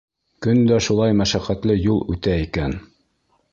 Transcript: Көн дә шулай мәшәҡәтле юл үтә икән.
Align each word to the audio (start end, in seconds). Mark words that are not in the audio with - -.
Көн 0.45 0.61
дә 0.71 0.79
шулай 0.85 1.17
мәшәҡәтле 1.19 1.77
юл 1.83 2.01
үтә 2.17 2.37
икән. 2.49 2.77